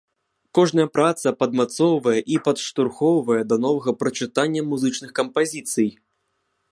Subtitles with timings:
[0.57, 5.89] Кожная праца падмацоўвае і падштурхоўвае да новага прачытання музычных кампазіцый.